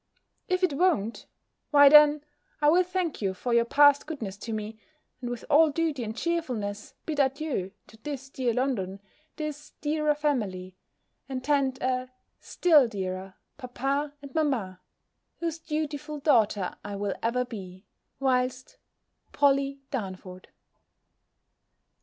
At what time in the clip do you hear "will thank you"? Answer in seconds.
2.71-3.35